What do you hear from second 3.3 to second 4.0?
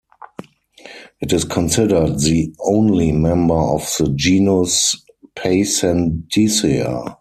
of